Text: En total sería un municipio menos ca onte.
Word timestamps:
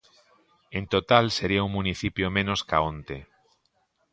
En 0.77 0.83
total 0.93 1.25
sería 1.37 1.65
un 1.67 1.73
municipio 1.79 2.27
menos 2.37 2.59
ca 2.69 2.77
onte. 2.91 3.17